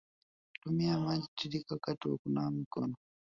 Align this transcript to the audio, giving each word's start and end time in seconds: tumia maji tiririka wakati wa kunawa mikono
tumia 0.63 0.99
maji 0.99 1.27
tiririka 1.37 1.73
wakati 1.75 2.07
wa 2.07 2.17
kunawa 2.17 2.51
mikono 2.51 2.95